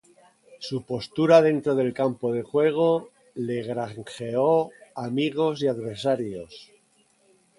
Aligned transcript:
Su 0.57 0.81
postura 0.83 1.43
dentro 1.43 1.75
del 1.75 1.93
campo 1.93 2.33
de 2.33 2.41
juego 2.41 3.11
le 3.35 3.61
granjeó 3.61 4.71
amigos 4.95 5.61
y 5.61 5.67
adversarios. 5.67 6.71